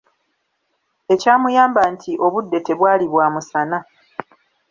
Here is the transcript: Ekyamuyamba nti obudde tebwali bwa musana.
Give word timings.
Ekyamuyamba 1.13 1.81
nti 1.93 2.11
obudde 2.25 2.57
tebwali 2.67 3.05
bwa 3.11 3.25
musana. 3.33 3.79